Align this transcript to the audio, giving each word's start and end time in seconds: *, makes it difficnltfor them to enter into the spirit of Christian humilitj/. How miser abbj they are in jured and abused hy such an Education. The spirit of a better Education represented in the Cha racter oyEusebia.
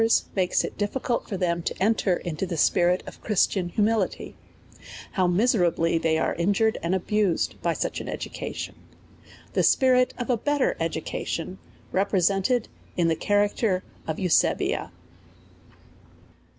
*, 0.19 0.35
makes 0.35 0.63
it 0.63 0.79
difficnltfor 0.79 1.37
them 1.37 1.61
to 1.61 1.77
enter 1.79 2.15
into 2.17 2.47
the 2.47 2.57
spirit 2.57 3.03
of 3.05 3.21
Christian 3.21 3.69
humilitj/. 3.77 4.33
How 5.11 5.27
miser 5.27 5.59
abbj 5.69 6.01
they 6.01 6.17
are 6.17 6.33
in 6.33 6.53
jured 6.53 6.77
and 6.81 6.95
abused 6.95 7.53
hy 7.63 7.73
such 7.73 8.01
an 8.01 8.09
Education. 8.09 8.73
The 9.53 9.61
spirit 9.61 10.15
of 10.17 10.31
a 10.31 10.37
better 10.37 10.75
Education 10.79 11.59
represented 11.91 12.67
in 12.97 13.09
the 13.09 13.15
Cha 13.15 13.33
racter 13.33 13.83
oyEusebia. 14.07 14.89